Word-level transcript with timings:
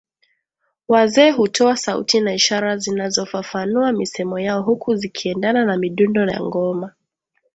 Wazee 0.87 1.31
hutowa 1.31 1.77
sauti 1.77 2.19
na 2.21 2.33
ishara 2.33 2.77
zinazofafanua 2.77 3.91
misemo 3.91 4.39
yao 4.39 4.61
huku 4.61 4.95
zikiendana 4.95 5.65
na 5.65 5.77
midundo 5.77 6.25
ya 6.25 6.41
ngoma 6.41 6.93